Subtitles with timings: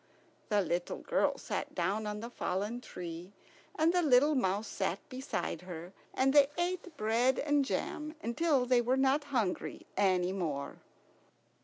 [0.49, 3.33] The little girl sat down on the fallen tree,
[3.77, 8.81] and the little mouse sat beside her, and they ate bread and jam until they
[8.81, 10.79] were not hungry any more.